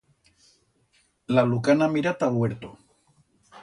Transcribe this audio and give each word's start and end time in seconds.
La 1.37 1.45
lucana 1.51 1.91
mira 1.99 2.17
ta'l 2.25 2.41
huerto. 2.43 2.77